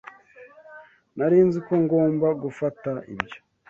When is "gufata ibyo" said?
2.43-3.37